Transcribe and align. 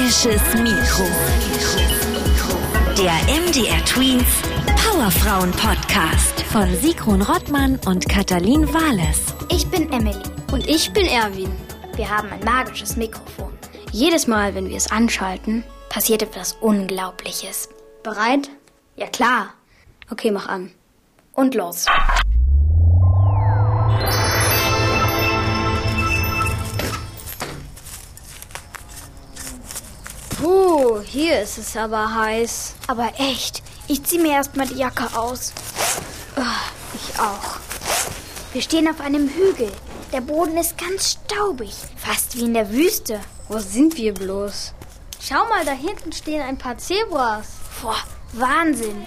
Magisches 0.00 0.54
Mikro. 0.54 1.04
Der 2.96 3.12
MDR 3.28 3.84
Tweens 3.84 4.24
Powerfrauen 4.82 5.50
Podcast 5.50 6.40
von 6.50 6.74
Sigrun 6.76 7.20
Rottmann 7.20 7.78
und 7.84 8.08
Katalin 8.08 8.66
Wales. 8.72 9.34
Ich 9.50 9.66
bin 9.66 9.92
Emily. 9.92 10.22
Und 10.52 10.66
ich 10.66 10.90
bin 10.94 11.04
Erwin. 11.04 11.52
Wir 11.96 12.08
haben 12.08 12.30
ein 12.32 12.42
magisches 12.42 12.96
Mikrofon. 12.96 13.52
Jedes 13.92 14.26
Mal, 14.26 14.54
wenn 14.54 14.70
wir 14.70 14.78
es 14.78 14.90
anschalten, 14.90 15.64
passiert 15.90 16.22
etwas 16.22 16.54
Unglaubliches. 16.54 17.68
Bereit? 18.02 18.48
Ja 18.96 19.06
klar. 19.06 19.52
Okay, 20.10 20.30
mach 20.30 20.48
an. 20.48 20.70
Und 21.34 21.54
los. 21.54 21.84
Hier 31.10 31.40
ist 31.40 31.58
es 31.58 31.76
aber 31.76 32.14
heiß. 32.14 32.74
Aber 32.86 33.12
echt, 33.18 33.62
ich 33.88 34.04
zieh 34.04 34.18
mir 34.18 34.32
erstmal 34.32 34.68
die 34.68 34.76
Jacke 34.76 35.16
aus. 35.18 35.52
Ich 36.94 37.18
auch. 37.18 37.58
Wir 38.52 38.62
stehen 38.62 38.88
auf 38.88 39.00
einem 39.00 39.28
Hügel. 39.28 39.70
Der 40.12 40.20
Boden 40.20 40.56
ist 40.56 40.78
ganz 40.78 41.12
staubig, 41.12 41.72
fast 41.96 42.36
wie 42.36 42.44
in 42.44 42.54
der 42.54 42.70
Wüste. 42.70 43.20
Wo 43.48 43.58
sind 43.58 43.96
wir 43.96 44.14
bloß? 44.14 44.72
Schau 45.20 45.44
mal, 45.48 45.64
da 45.64 45.72
hinten 45.72 46.12
stehen 46.12 46.42
ein 46.42 46.58
paar 46.58 46.78
Zebras. 46.78 47.46
Boah, 47.82 47.96
Wahnsinn. 48.32 49.06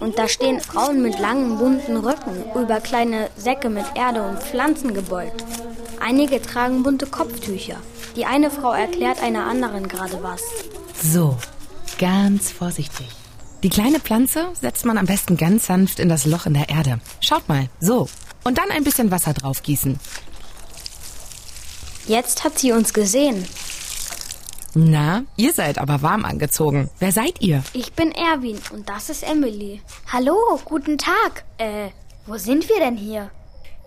Und 0.00 0.18
da 0.18 0.28
stehen 0.28 0.60
Frauen 0.60 1.02
mit 1.02 1.18
langen, 1.18 1.58
bunten 1.58 1.96
Röcken 1.96 2.44
über 2.54 2.80
kleine 2.80 3.30
Säcke 3.36 3.68
mit 3.68 3.86
Erde 3.96 4.22
und 4.22 4.40
Pflanzen 4.40 4.94
gebeugt. 4.94 5.44
Einige 6.00 6.40
tragen 6.40 6.82
bunte 6.82 7.06
Kopftücher. 7.06 7.76
Die 8.16 8.24
eine 8.24 8.50
Frau 8.50 8.72
erklärt 8.72 9.22
einer 9.22 9.46
anderen 9.46 9.88
gerade 9.88 10.22
was. 10.22 10.42
So, 11.02 11.36
ganz 11.98 12.50
vorsichtig. 12.50 13.08
Die 13.62 13.70
kleine 13.70 13.98
Pflanze 13.98 14.48
setzt 14.60 14.84
man 14.84 14.98
am 14.98 15.06
besten 15.06 15.36
ganz 15.36 15.66
sanft 15.66 15.98
in 15.98 16.08
das 16.08 16.26
Loch 16.26 16.46
in 16.46 16.54
der 16.54 16.68
Erde. 16.68 17.00
Schaut 17.20 17.48
mal, 17.48 17.68
so. 17.80 18.08
Und 18.44 18.58
dann 18.58 18.70
ein 18.70 18.84
bisschen 18.84 19.10
Wasser 19.10 19.34
drauf 19.34 19.62
gießen. 19.62 19.98
Jetzt 22.06 22.44
hat 22.44 22.58
sie 22.58 22.72
uns 22.72 22.94
gesehen. 22.94 23.46
Na, 24.74 25.24
ihr 25.36 25.52
seid 25.52 25.78
aber 25.78 26.02
warm 26.02 26.24
angezogen. 26.24 26.88
Wer 26.98 27.10
seid 27.10 27.40
ihr? 27.42 27.64
Ich 27.72 27.92
bin 27.94 28.12
Erwin 28.12 28.58
und 28.72 28.88
das 28.88 29.10
ist 29.10 29.22
Emily. 29.22 29.82
Hallo, 30.12 30.60
guten 30.64 30.98
Tag. 30.98 31.44
Äh, 31.58 31.88
wo 32.26 32.36
sind 32.36 32.68
wir 32.68 32.78
denn 32.78 32.96
hier? 32.96 33.30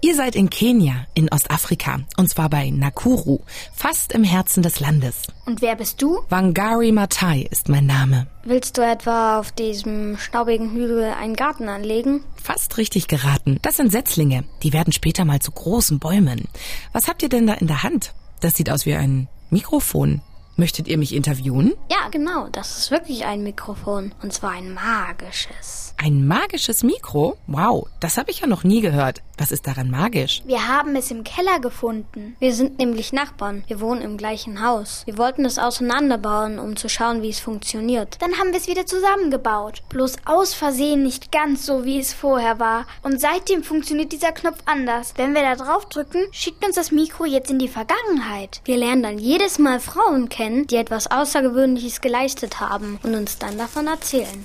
Ihr 0.03 0.15
seid 0.15 0.35
in 0.35 0.49
Kenia, 0.49 1.05
in 1.13 1.29
Ostafrika. 1.31 1.99
Und 2.17 2.27
zwar 2.27 2.49
bei 2.49 2.71
Nakuru, 2.71 3.41
fast 3.71 4.13
im 4.13 4.23
Herzen 4.23 4.63
des 4.63 4.79
Landes. 4.79 5.27
Und 5.45 5.61
wer 5.61 5.75
bist 5.75 6.01
du? 6.01 6.21
Wangari 6.27 6.91
Matai 6.91 7.47
ist 7.51 7.69
mein 7.69 7.85
Name. 7.85 8.25
Willst 8.43 8.79
du 8.79 8.81
etwa 8.81 9.37
auf 9.37 9.51
diesem 9.51 10.17
staubigen 10.17 10.71
Hügel 10.71 11.03
einen 11.03 11.35
Garten 11.35 11.69
anlegen? 11.69 12.23
Fast 12.41 12.77
richtig 12.77 13.09
geraten. 13.09 13.59
Das 13.61 13.77
sind 13.77 13.91
Setzlinge. 13.91 14.43
Die 14.63 14.73
werden 14.73 14.91
später 14.91 15.23
mal 15.23 15.39
zu 15.39 15.51
großen 15.51 15.99
Bäumen. 15.99 16.47
Was 16.93 17.07
habt 17.07 17.21
ihr 17.21 17.29
denn 17.29 17.45
da 17.45 17.53
in 17.53 17.67
der 17.67 17.83
Hand? 17.83 18.15
Das 18.39 18.55
sieht 18.55 18.71
aus 18.71 18.87
wie 18.87 18.95
ein 18.95 19.27
Mikrofon. 19.51 20.21
Möchtet 20.55 20.87
ihr 20.87 20.97
mich 20.97 21.13
interviewen? 21.13 21.73
Ja, 21.91 22.09
genau. 22.09 22.47
Das 22.51 22.77
ist 22.77 22.91
wirklich 22.91 23.25
ein 23.25 23.43
Mikrofon. 23.43 24.13
Und 24.23 24.33
zwar 24.33 24.51
ein 24.51 24.73
magisches. 24.73 25.90
Ein 26.03 26.25
magisches 26.25 26.81
Mikro? 26.81 27.37
Wow, 27.45 27.87
das 27.99 28.17
habe 28.17 28.31
ich 28.31 28.39
ja 28.39 28.47
noch 28.47 28.63
nie 28.63 28.81
gehört. 28.81 29.21
Was 29.37 29.51
ist 29.51 29.67
daran 29.67 29.91
magisch? 29.91 30.41
Wir 30.47 30.67
haben 30.67 30.95
es 30.95 31.11
im 31.11 31.23
Keller 31.23 31.59
gefunden. 31.59 32.35
Wir 32.39 32.55
sind 32.55 32.79
nämlich 32.79 33.13
Nachbarn. 33.13 33.63
Wir 33.67 33.79
wohnen 33.79 34.01
im 34.01 34.17
gleichen 34.17 34.65
Haus. 34.65 35.03
Wir 35.05 35.19
wollten 35.19 35.45
es 35.45 35.59
auseinanderbauen, 35.59 36.57
um 36.57 36.75
zu 36.75 36.89
schauen, 36.89 37.21
wie 37.21 37.29
es 37.29 37.39
funktioniert. 37.39 38.17
Dann 38.19 38.39
haben 38.39 38.49
wir 38.49 38.57
es 38.57 38.67
wieder 38.67 38.87
zusammengebaut. 38.87 39.83
Bloß 39.89 40.15
aus 40.25 40.55
Versehen 40.55 41.03
nicht 41.03 41.31
ganz 41.31 41.67
so, 41.67 41.85
wie 41.85 41.99
es 41.99 42.13
vorher 42.13 42.57
war. 42.57 42.87
Und 43.03 43.21
seitdem 43.21 43.63
funktioniert 43.63 44.11
dieser 44.11 44.31
Knopf 44.31 44.57
anders. 44.65 45.13
Wenn 45.17 45.35
wir 45.35 45.43
da 45.43 45.55
drauf 45.55 45.85
drücken, 45.85 46.25
schickt 46.31 46.65
uns 46.65 46.77
das 46.77 46.91
Mikro 46.91 47.25
jetzt 47.25 47.51
in 47.51 47.59
die 47.59 47.67
Vergangenheit. 47.67 48.61
Wir 48.65 48.77
lernen 48.77 49.03
dann 49.03 49.19
jedes 49.19 49.59
Mal 49.59 49.79
Frauen 49.79 50.29
kennen, 50.29 50.65
die 50.65 50.77
etwas 50.77 51.11
Außergewöhnliches 51.11 52.01
geleistet 52.01 52.59
haben 52.59 52.99
und 53.03 53.13
uns 53.13 53.37
dann 53.37 53.59
davon 53.59 53.85
erzählen. 53.85 54.43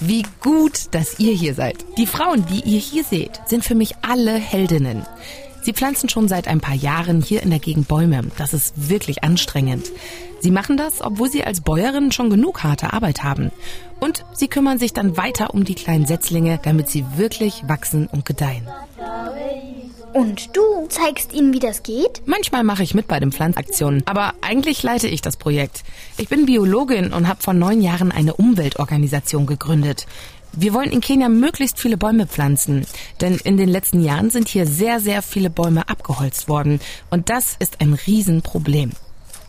Wie 0.00 0.24
gut, 0.40 0.94
dass 0.94 1.18
ihr 1.18 1.34
hier 1.34 1.54
seid. 1.54 1.76
Die 1.98 2.06
Frauen, 2.06 2.46
die 2.46 2.60
ihr 2.60 2.78
hier 2.78 3.04
seht, 3.04 3.40
sind 3.46 3.64
für 3.64 3.74
mich 3.74 3.96
alle 4.00 4.32
Heldinnen. 4.32 5.04
Sie 5.62 5.74
pflanzen 5.74 6.08
schon 6.08 6.26
seit 6.26 6.48
ein 6.48 6.60
paar 6.60 6.74
Jahren 6.74 7.20
hier 7.20 7.42
in 7.42 7.50
der 7.50 7.58
Gegend 7.58 7.86
Bäume. 7.86 8.22
Das 8.38 8.54
ist 8.54 8.88
wirklich 8.88 9.22
anstrengend. 9.24 9.90
Sie 10.40 10.50
machen 10.50 10.78
das, 10.78 11.02
obwohl 11.02 11.30
sie 11.30 11.44
als 11.44 11.60
Bäuerin 11.60 12.12
schon 12.12 12.30
genug 12.30 12.62
harte 12.62 12.94
Arbeit 12.94 13.22
haben. 13.22 13.50
Und 14.00 14.24
sie 14.32 14.48
kümmern 14.48 14.78
sich 14.78 14.94
dann 14.94 15.18
weiter 15.18 15.52
um 15.52 15.64
die 15.64 15.74
kleinen 15.74 16.06
Setzlinge, 16.06 16.58
damit 16.62 16.88
sie 16.88 17.04
wirklich 17.16 17.64
wachsen 17.68 18.06
und 18.06 18.24
gedeihen. 18.24 18.66
Und 20.12 20.56
du 20.56 20.86
zeigst 20.88 21.32
ihnen, 21.32 21.52
wie 21.52 21.60
das 21.60 21.82
geht? 21.82 22.22
Manchmal 22.26 22.64
mache 22.64 22.82
ich 22.82 22.94
mit 22.94 23.06
bei 23.06 23.20
den 23.20 23.30
Pflanzaktionen, 23.30 24.02
aber 24.06 24.34
eigentlich 24.40 24.82
leite 24.82 25.06
ich 25.06 25.22
das 25.22 25.36
Projekt. 25.36 25.84
Ich 26.16 26.28
bin 26.28 26.46
Biologin 26.46 27.12
und 27.12 27.28
habe 27.28 27.42
vor 27.42 27.54
neun 27.54 27.80
Jahren 27.80 28.10
eine 28.10 28.34
Umweltorganisation 28.34 29.46
gegründet. 29.46 30.06
Wir 30.52 30.74
wollen 30.74 30.90
in 30.90 31.00
Kenia 31.00 31.28
möglichst 31.28 31.78
viele 31.78 31.96
Bäume 31.96 32.26
pflanzen, 32.26 32.86
denn 33.20 33.36
in 33.44 33.56
den 33.56 33.68
letzten 33.68 34.02
Jahren 34.02 34.30
sind 34.30 34.48
hier 34.48 34.66
sehr, 34.66 34.98
sehr 34.98 35.22
viele 35.22 35.48
Bäume 35.48 35.88
abgeholzt 35.88 36.48
worden 36.48 36.80
und 37.10 37.30
das 37.30 37.54
ist 37.60 37.80
ein 37.80 37.94
Riesenproblem. 37.94 38.90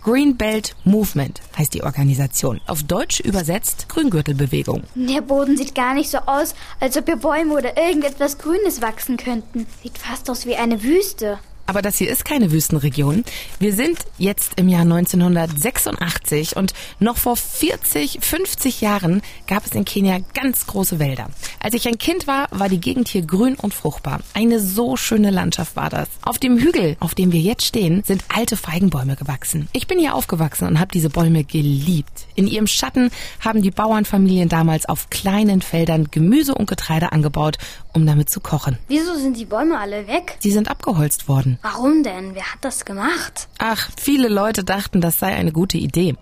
Green 0.03 0.35
Belt 0.35 0.75
Movement 0.84 1.41
heißt 1.56 1.75
die 1.75 1.84
Organisation. 1.84 2.59
Auf 2.66 2.81
Deutsch 2.81 3.19
übersetzt 3.19 3.88
Grüngürtelbewegung. 3.88 4.81
Der 4.95 5.22
Boden 5.22 5.57
sieht 5.57 5.75
gar 5.75 5.94
nicht 5.94 6.09
so 6.09 6.17
aus, 6.17 6.56
als 6.79 6.97
ob 6.97 7.06
hier 7.06 7.17
Bäume 7.17 7.53
oder 7.53 7.78
irgendetwas 7.78 8.39
Grünes 8.39 8.81
wachsen 8.81 9.17
könnten. 9.17 9.67
Sieht 9.84 10.00
fast 10.00 10.28
aus 10.31 10.47
wie 10.47 10.56
eine 10.56 10.81
Wüste. 10.81 11.38
Aber 11.66 11.82
das 11.82 11.98
hier 11.98 12.10
ist 12.10 12.26
keine 12.26 12.52
Wüstenregion. 12.52 13.24
Wir 13.60 13.74
sind 13.74 14.00
jetzt 14.18 14.54
im 14.58 14.68
Jahr 14.70 14.82
1986 14.82 16.56
und 16.56 16.74
noch 17.00 17.18
vor 17.18 17.36
40, 17.36 18.20
50 18.22 18.82
Jahren 18.82 19.22
gab 19.48 19.66
es 19.66 19.72
in 19.74 19.86
Kenia 19.86 20.20
ganz 20.34 20.68
große 20.68 21.00
Wälder. 21.00 21.30
Als 21.60 21.74
ich 21.74 21.88
ein 21.88 21.98
Kind 21.98 22.28
war, 22.28 22.48
war 22.52 22.70
die 22.70 22.82
Gegend 22.82 23.08
hier 23.08 23.22
grün 23.22 23.56
und 23.56 23.74
fruchtbar. 23.74 24.22
Eine 24.34 24.60
so 24.60 24.98
schöne 24.98 25.32
Landschaft 25.32 25.76
war 25.76 25.90
das. 25.90 26.08
Auf 26.24 26.40
dem 26.40 26.58
Hügel, 26.58 26.98
auf 27.00 27.16
dem 27.16 27.32
wir 27.32 27.40
jetzt 27.40 27.66
stehen, 27.66 28.04
sind 28.04 28.24
alte 28.30 28.58
Feigenbäume 28.58 29.16
gewachsen. 29.16 29.68
Ich 29.74 29.88
bin 29.88 30.00
hier 30.00 30.16
aufgewachsen 30.16 30.68
und 30.68 30.80
habe 30.80 30.92
diese 30.92 31.10
Bäume 31.10 31.44
geliebt. 31.44 32.28
In 32.36 32.48
ihrem 32.48 32.68
Schatten 32.68 33.12
haben 33.40 33.62
die 33.62 33.72
Bauernfamilien 33.72 34.50
damals 34.50 34.88
auf 34.88 35.10
kleinen 35.10 35.62
Feldern 35.62 36.10
Gemüse 36.12 36.56
und 36.56 36.68
Getreide 36.68 37.12
angebaut, 37.12 37.58
um 37.94 38.06
damit 38.06 38.30
zu 38.30 38.40
kochen. 38.40 38.78
Wieso 38.88 39.16
sind 39.16 39.38
die 39.38 39.46
Bäume 39.46 39.80
alle 39.80 40.08
weg? 40.08 40.38
Sie 40.40 40.52
sind 40.52 40.70
abgeholzt 40.70 41.28
worden. 41.28 41.50
Warum 41.62 42.03
denn? 42.03 42.35
Wer 42.35 42.44
hat 42.44 42.59
das 42.62 42.85
gemacht? 42.85 43.47
Ach, 43.57 43.89
viele 43.97 44.28
Leute 44.28 44.63
dachten, 44.63 45.01
das 45.01 45.19
sei 45.19 45.28
eine 45.28 45.51
gute 45.51 45.78
Idee. 45.78 46.16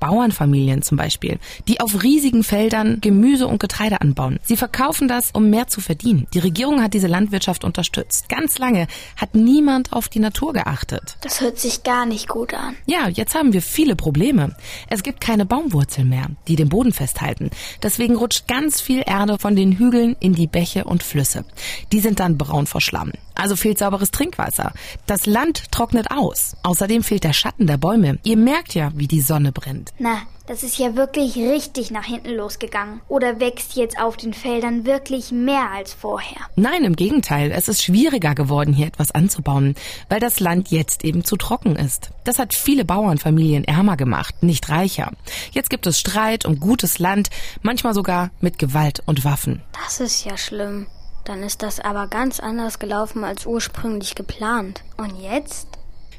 Bauernfamilien 0.00 0.82
zum 0.82 0.96
Beispiel, 0.96 1.38
die 1.68 1.80
auf 1.80 2.02
riesigen 2.02 2.44
Feldern 2.44 3.00
Gemüse 3.00 3.46
und 3.46 3.60
Getreide 3.60 4.00
anbauen. 4.00 4.38
Sie 4.42 4.56
verkaufen 4.56 5.08
das, 5.08 5.30
um 5.32 5.50
mehr 5.50 5.66
zu 5.66 5.80
verdienen. 5.80 6.26
Die 6.34 6.38
Regierung 6.38 6.82
hat 6.82 6.94
diese 6.94 7.06
Landwirtschaft 7.06 7.64
unterstützt. 7.64 8.28
Ganz 8.28 8.58
lange 8.58 8.86
hat 9.16 9.34
niemand 9.34 9.92
auf 9.92 10.08
die 10.08 10.20
Natur 10.20 10.52
geachtet. 10.52 11.16
Das 11.20 11.40
hört 11.40 11.58
sich 11.58 11.82
gar 11.82 12.06
nicht 12.06 12.28
gut 12.28 12.54
an. 12.54 12.76
Ja, 12.86 13.08
jetzt 13.08 13.34
haben 13.34 13.52
wir 13.52 13.62
viele 13.62 13.96
Probleme. 13.96 14.56
Es 14.88 15.02
gibt 15.02 15.20
keine 15.20 15.46
Baumwurzeln 15.46 16.08
mehr, 16.08 16.26
die 16.48 16.56
den 16.56 16.68
Boden 16.68 16.92
festhalten. 16.92 17.50
Deswegen 17.82 18.16
rutscht 18.16 18.48
ganz 18.48 18.80
viel 18.80 19.02
Erde 19.04 19.38
von 19.38 19.56
den 19.56 19.78
Hügeln 19.78 20.16
in 20.20 20.34
die 20.34 20.46
Bäche 20.46 20.84
und 20.84 21.02
Flüsse. 21.02 21.44
Die 21.92 22.00
sind 22.00 22.20
dann 22.20 22.38
braun 22.38 22.66
verschlammen. 22.66 23.14
Also 23.34 23.54
fehlt 23.54 23.78
sauberes 23.78 24.10
Trinkwasser. 24.10 24.72
Das 25.06 25.26
Land 25.26 25.70
trocknet 25.72 26.10
aus. 26.10 26.56
Außerdem 26.62 27.02
fehlt 27.02 27.24
der 27.24 27.32
Schatten 27.32 27.66
der 27.66 27.76
Bäume. 27.76 28.18
Ihr 28.24 28.36
merkt 28.36 28.74
ja, 28.74 28.90
wie 28.94 29.08
die 29.08 29.20
Sonne 29.20 29.52
brennt. 29.52 29.92
Na, 29.98 30.22
das 30.46 30.62
ist 30.62 30.78
ja 30.78 30.94
wirklich 30.94 31.36
richtig 31.36 31.90
nach 31.90 32.04
hinten 32.04 32.30
losgegangen. 32.30 33.00
Oder 33.08 33.40
wächst 33.40 33.74
jetzt 33.74 33.98
auf 33.98 34.16
den 34.16 34.32
Feldern 34.32 34.86
wirklich 34.86 35.32
mehr 35.32 35.72
als 35.72 35.92
vorher? 35.92 36.38
Nein, 36.54 36.84
im 36.84 36.94
Gegenteil. 36.94 37.50
Es 37.50 37.68
ist 37.68 37.82
schwieriger 37.82 38.34
geworden, 38.34 38.72
hier 38.72 38.86
etwas 38.86 39.10
anzubauen, 39.10 39.74
weil 40.08 40.20
das 40.20 40.38
Land 40.38 40.70
jetzt 40.70 41.04
eben 41.04 41.24
zu 41.24 41.36
trocken 41.36 41.74
ist. 41.74 42.10
Das 42.22 42.38
hat 42.38 42.54
viele 42.54 42.84
Bauernfamilien 42.84 43.64
ärmer 43.64 43.96
gemacht, 43.96 44.42
nicht 44.42 44.68
reicher. 44.68 45.12
Jetzt 45.50 45.70
gibt 45.70 45.86
es 45.86 45.98
Streit 45.98 46.44
um 46.44 46.60
gutes 46.60 47.00
Land, 47.00 47.30
manchmal 47.62 47.94
sogar 47.94 48.30
mit 48.40 48.58
Gewalt 48.58 49.02
und 49.06 49.24
Waffen. 49.24 49.62
Das 49.84 49.98
ist 49.98 50.24
ja 50.24 50.36
schlimm. 50.36 50.86
Dann 51.26 51.42
ist 51.42 51.62
das 51.62 51.80
aber 51.80 52.06
ganz 52.06 52.38
anders 52.38 52.78
gelaufen 52.78 53.24
als 53.24 53.46
ursprünglich 53.46 54.14
geplant. 54.14 54.84
Und 54.96 55.20
jetzt? 55.20 55.66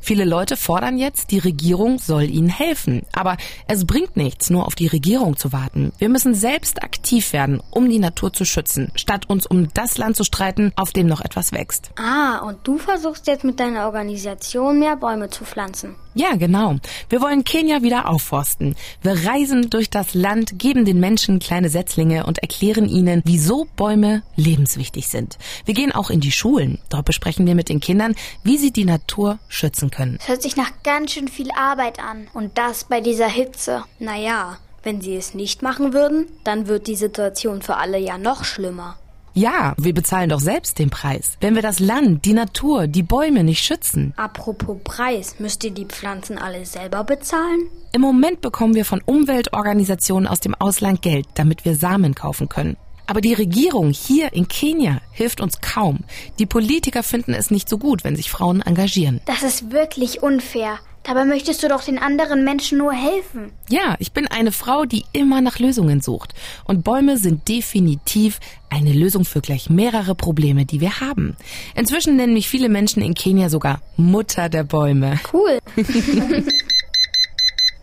Viele 0.01 0.25
Leute 0.25 0.57
fordern 0.57 0.97
jetzt, 0.97 1.31
die 1.31 1.39
Regierung 1.39 1.97
soll 1.97 2.23
ihnen 2.29 2.49
helfen. 2.49 3.01
Aber 3.13 3.37
es 3.67 3.85
bringt 3.85 4.17
nichts, 4.17 4.49
nur 4.49 4.65
auf 4.67 4.75
die 4.75 4.87
Regierung 4.87 5.37
zu 5.37 5.51
warten. 5.53 5.93
Wir 5.97 6.09
müssen 6.09 6.33
selbst 6.33 6.83
aktiv 6.83 7.33
werden, 7.33 7.61
um 7.71 7.89
die 7.89 7.99
Natur 7.99 8.33
zu 8.33 8.45
schützen, 8.45 8.91
statt 8.95 9.29
uns 9.29 9.45
um 9.45 9.69
das 9.73 9.97
Land 9.97 10.17
zu 10.17 10.25
streiten, 10.25 10.73
auf 10.75 10.91
dem 10.91 11.07
noch 11.07 11.21
etwas 11.21 11.53
wächst. 11.53 11.91
Ah, 11.97 12.39
und 12.39 12.59
du 12.65 12.77
versuchst 12.77 13.27
jetzt 13.27 13.45
mit 13.45 13.59
deiner 13.59 13.85
Organisation 13.85 14.79
mehr 14.79 14.97
Bäume 14.97 15.29
zu 15.29 15.45
pflanzen. 15.45 15.95
Ja, 16.17 16.35
genau. 16.35 16.77
Wir 17.09 17.21
wollen 17.21 17.43
Kenia 17.43 17.83
wieder 17.83 18.09
aufforsten. 18.09 18.75
Wir 19.03 19.27
reisen 19.27 19.69
durch 19.69 19.91
das 19.91 20.15
Land, 20.15 20.57
geben 20.57 20.83
den 20.83 20.99
Menschen 20.99 21.37
kleine 21.37 21.69
Setzlinge 21.69 22.25
und 22.25 22.39
erklären 22.39 22.89
ihnen, 22.89 23.21
wieso 23.23 23.67
Bäume 23.75 24.23
lebenswichtig 24.35 25.09
sind. 25.09 25.37
Wir 25.65 25.75
gehen 25.75 25.91
auch 25.91 26.09
in 26.09 26.19
die 26.19 26.31
Schulen. 26.31 26.79
Dort 26.89 27.05
besprechen 27.05 27.45
wir 27.45 27.53
mit 27.53 27.69
den 27.69 27.79
Kindern, 27.79 28.15
wie 28.43 28.57
sie 28.57 28.71
die 28.71 28.85
Natur 28.85 29.37
schützen 29.47 29.91
können. 29.91 30.17
Das 30.17 30.27
hört 30.27 30.41
sich 30.41 30.57
nach 30.57 30.71
ganz 30.83 31.11
schön 31.11 31.27
viel 31.27 31.51
Arbeit 31.51 31.99
an. 31.99 32.27
Und 32.33 32.57
das 32.57 32.85
bei 32.85 32.99
dieser 32.99 33.29
Hitze. 33.29 33.83
Naja, 33.99 34.57
wenn 34.81 35.01
sie 35.01 35.15
es 35.17 35.35
nicht 35.35 35.61
machen 35.61 35.93
würden, 35.93 36.25
dann 36.43 36.67
wird 36.67 36.87
die 36.87 36.95
Situation 36.95 37.61
für 37.61 37.77
alle 37.77 37.99
ja 37.99 38.17
noch 38.17 38.43
schlimmer. 38.43 38.97
Ja, 39.37 39.75
wir 39.77 39.93
bezahlen 39.93 40.29
doch 40.29 40.39
selbst 40.39 40.79
den 40.79 40.89
Preis. 40.89 41.37
Wenn 41.41 41.53
wir 41.53 41.61
das 41.61 41.77
Land, 41.77 42.25
die 42.25 42.33
Natur, 42.33 42.87
die 42.87 43.03
Bäume 43.03 43.43
nicht 43.43 43.63
schützen. 43.63 44.15
Apropos 44.17 44.77
Preis, 44.83 45.35
müsst 45.37 45.63
ihr 45.63 45.69
die 45.69 45.85
Pflanzen 45.85 46.39
alle 46.39 46.65
selber 46.65 47.03
bezahlen? 47.03 47.69
Im 47.91 48.01
Moment 48.01 48.41
bekommen 48.41 48.73
wir 48.73 48.83
von 48.83 48.99
Umweltorganisationen 49.05 50.27
aus 50.27 50.39
dem 50.39 50.55
Ausland 50.55 51.03
Geld, 51.03 51.27
damit 51.35 51.65
wir 51.65 51.75
Samen 51.75 52.15
kaufen 52.15 52.49
können. 52.49 52.77
Aber 53.05 53.21
die 53.21 53.35
Regierung 53.35 53.91
hier 53.91 54.33
in 54.33 54.47
Kenia 54.47 55.01
hilft 55.11 55.39
uns 55.39 55.61
kaum. 55.61 55.99
Die 56.39 56.47
Politiker 56.47 57.03
finden 57.03 57.35
es 57.35 57.51
nicht 57.51 57.69
so 57.69 57.77
gut, 57.77 58.03
wenn 58.03 58.15
sich 58.15 58.31
Frauen 58.31 58.63
engagieren. 58.63 59.21
Das 59.25 59.43
ist 59.43 59.71
wirklich 59.71 60.23
unfair. 60.23 60.79
Dabei 61.07 61.23
möchtest 61.23 61.63
du 61.63 61.69
doch 61.69 61.83
den 61.83 61.99
anderen 61.99 62.43
Menschen 62.43 62.79
nur 62.79 62.91
helfen. 62.91 63.53
Ja, 63.69 63.95
ich 63.97 64.11
bin 64.11 64.27
eine 64.27 64.51
Frau, 64.51 64.83
die 64.83 65.05
immer 65.13 65.39
nach 65.39 65.57
Lösungen 65.57 66.01
sucht. 66.01 66.33
Und 66.65 66.83
Bäume 66.83 67.17
sind 67.17 67.47
definitiv 67.47 68.41
eine 68.69 68.91
Lösung 68.91 69.23
für 69.23 69.39
gleich 69.39 69.69
mehrere 69.69 70.15
Probleme, 70.15 70.65
die 70.65 70.81
wir 70.81 70.99
haben. 70.99 71.37
Inzwischen 71.75 72.17
nennen 72.17 72.33
mich 72.33 72.49
viele 72.49 72.67
Menschen 72.67 73.01
in 73.01 73.13
Kenia 73.13 73.49
sogar 73.49 73.79
Mutter 73.95 74.49
der 74.49 74.65
Bäume. 74.65 75.17
Cool. 75.31 75.59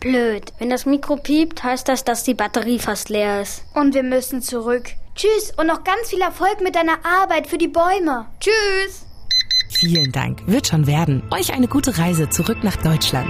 Blöd. 0.01 0.43
Wenn 0.59 0.69
das 0.69 0.85
Mikro 0.85 1.15
piept, 1.15 1.63
heißt 1.63 1.87
das, 1.87 2.03
dass 2.03 2.23
die 2.23 2.35
Batterie 2.35 2.77
fast 2.77 3.09
leer 3.09 3.41
ist. 3.41 3.63
Und 3.73 3.95
wir 3.95 4.03
müssen 4.03 4.43
zurück. 4.43 4.91
Tschüss 5.15 5.51
und 5.57 5.65
noch 5.65 5.83
ganz 5.83 6.09
viel 6.09 6.21
Erfolg 6.21 6.61
mit 6.61 6.75
deiner 6.75 7.03
Arbeit 7.03 7.47
für 7.47 7.57
die 7.57 7.69
Bäume. 7.69 8.27
Tschüss. 8.39 9.04
Vielen 9.77 10.13
Dank. 10.13 10.41
Wird 10.47 10.67
schon 10.67 10.87
werden. 10.87 11.21
Euch 11.31 11.53
eine 11.53 11.67
gute 11.67 11.97
Reise 11.97 12.29
zurück 12.29 12.63
nach 12.63 12.77
Deutschland. 12.77 13.29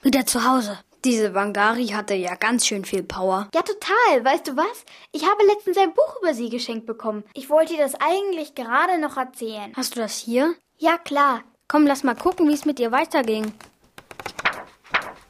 Wieder 0.00 0.24
zu 0.24 0.44
Hause. 0.48 0.78
Diese 1.04 1.34
Wangari 1.34 1.88
hatte 1.88 2.14
ja 2.14 2.36
ganz 2.36 2.66
schön 2.66 2.84
viel 2.84 3.02
Power. 3.02 3.48
Ja, 3.52 3.62
total. 3.62 4.24
Weißt 4.24 4.46
du 4.46 4.56
was? 4.56 4.84
Ich 5.10 5.24
habe 5.24 5.44
letztens 5.44 5.76
ein 5.76 5.92
Buch 5.92 6.16
über 6.22 6.34
sie 6.34 6.50
geschenkt 6.50 6.86
bekommen. 6.86 7.24
Ich 7.34 7.50
wollte 7.50 7.74
dir 7.74 7.82
das 7.82 7.96
eigentlich 7.96 8.54
gerade 8.54 9.00
noch 9.00 9.16
erzählen. 9.16 9.72
Hast 9.76 9.96
du 9.96 10.00
das 10.00 10.16
hier? 10.16 10.54
Ja, 10.78 10.98
klar. 10.98 11.40
Komm, 11.66 11.84
lass 11.84 12.04
mal 12.04 12.14
gucken, 12.14 12.48
wie 12.48 12.54
es 12.54 12.64
mit 12.64 12.78
ihr 12.78 12.92
weiterging. 12.92 13.52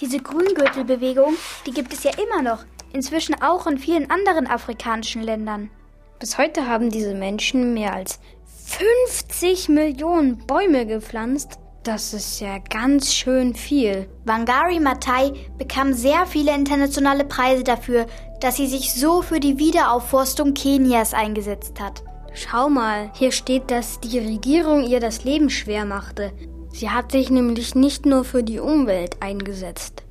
Diese 0.00 0.18
Grüngürtelbewegung, 0.18 1.34
die 1.66 1.72
gibt 1.72 1.94
es 1.94 2.04
ja 2.04 2.10
immer 2.18 2.42
noch. 2.42 2.64
Inzwischen 2.92 3.40
auch 3.40 3.66
in 3.66 3.78
vielen 3.78 4.10
anderen 4.10 4.46
afrikanischen 4.46 5.22
Ländern. 5.22 5.70
Bis 6.18 6.38
heute 6.38 6.66
haben 6.66 6.90
diese 6.90 7.14
Menschen 7.14 7.74
mehr 7.74 7.92
als 7.92 8.20
50 8.66 9.68
Millionen 9.68 10.38
Bäume 10.46 10.86
gepflanzt. 10.86 11.58
Das 11.82 12.14
ist 12.14 12.40
ja 12.40 12.58
ganz 12.58 13.12
schön 13.12 13.54
viel. 13.54 14.08
Wangari 14.24 14.80
Maathai 14.80 15.32
bekam 15.58 15.92
sehr 15.92 16.24
viele 16.24 16.54
internationale 16.54 17.24
Preise 17.24 17.62
dafür, 17.62 18.06
dass 18.40 18.56
sie 18.56 18.68
sich 18.68 18.94
so 18.94 19.20
für 19.22 19.40
die 19.40 19.58
Wiederaufforstung 19.58 20.54
Kenias 20.54 21.12
eingesetzt 21.12 21.80
hat. 21.80 22.02
Schau 22.32 22.68
mal, 22.68 23.10
hier 23.14 23.32
steht, 23.32 23.70
dass 23.70 24.00
die 24.00 24.18
Regierung 24.18 24.84
ihr 24.84 25.00
das 25.00 25.24
Leben 25.24 25.50
schwer 25.50 25.84
machte. 25.84 26.32
Sie 26.72 26.90
hat 26.90 27.12
sich 27.12 27.30
nämlich 27.30 27.74
nicht 27.74 28.06
nur 28.06 28.24
für 28.24 28.42
die 28.42 28.60
Umwelt 28.60 29.20
eingesetzt. 29.20 30.04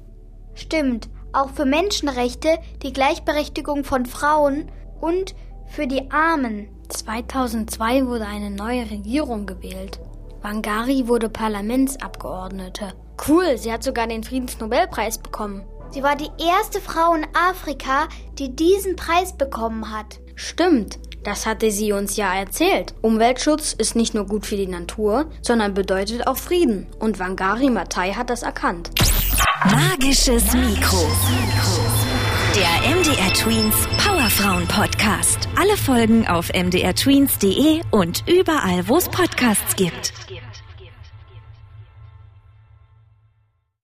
Stimmt, 0.54 1.10
auch 1.34 1.50
für 1.50 1.66
Menschenrechte, 1.66 2.60
die 2.84 2.94
Gleichberechtigung 2.94 3.84
von 3.84 4.06
Frauen 4.06 4.72
und 5.02 5.36
für 5.68 5.88
die 5.88 6.12
Armen. 6.12 6.70
2002 6.90 8.06
wurde 8.06 8.26
eine 8.26 8.52
neue 8.52 8.90
Regierung 8.90 9.46
gewählt. 9.46 10.00
Wangari 10.42 11.08
wurde 11.08 11.30
Parlamentsabgeordnete. 11.30 12.94
Cool, 13.28 13.58
sie 13.58 13.72
hat 13.72 13.84
sogar 13.84 14.08
den 14.08 14.24
Friedensnobelpreis 14.24 15.18
bekommen. 15.18 15.64
Sie 15.92 16.04
war 16.04 16.16
die 16.16 16.30
erste 16.44 16.82
Frau 16.82 17.14
in 17.14 17.26
Afrika, 17.34 18.08
die 18.40 18.56
diesen 18.56 18.96
Preis 18.96 19.38
bekommen 19.38 19.92
hat. 19.92 20.20
Stimmt, 20.36 21.00
das 21.24 21.46
hatte 21.46 21.72
sie 21.72 21.94
uns 21.94 22.18
ja 22.18 22.34
erzählt. 22.34 22.94
Umweltschutz 23.02 23.74
ist 23.74 23.96
nicht 23.96 24.14
nur 24.14 24.26
gut 24.26 24.46
für 24.46 24.58
die 24.58 24.68
Natur, 24.68 25.28
sondern 25.42 25.74
bedeutet 25.74 26.28
auch 26.28 26.38
Frieden. 26.38 26.88
Und 27.00 27.20
Wangari 27.20 27.70
Maathai 27.70 28.14
hat 28.14 28.30
das 28.30 28.44
erkannt. 28.44 28.92
Magisches 29.66 30.52
Mikro. 30.54 31.08
Der 32.56 32.96
MDR 32.96 33.34
Tweens 33.34 33.76
Powerfrauen 33.98 34.68
Podcast. 34.68 35.50
Alle 35.56 35.76
Folgen 35.76 36.28
auf 36.28 36.50
mdrtweens.de 36.54 37.82
und 37.90 38.24
überall, 38.28 38.88
wo 38.88 38.98
es 38.98 39.10
Podcasts 39.10 39.76
gibt. 39.76 40.14